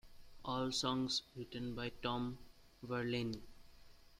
All 0.43 0.71
songs 0.71 1.21
written 1.35 1.75
by 1.75 1.89
Tom 2.01 2.39
Verlaine. 2.81 3.39